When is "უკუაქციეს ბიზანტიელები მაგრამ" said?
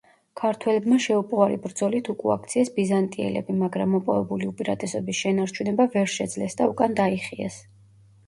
2.13-3.93